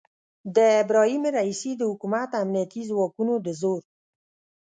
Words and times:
د 0.55 0.57
ابراهیم 0.83 1.23
رئیسي 1.37 1.71
د 1.77 1.81
حکومت 1.91 2.29
امنیتي 2.43 2.81
ځواکونو 2.89 3.33
د 3.45 3.47
زور 3.61 3.81